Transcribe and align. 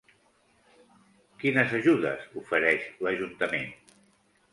Quines 1.43 1.75
ajudes 1.79 2.23
ofereix 2.41 2.87
l'ajuntament? 3.07 3.69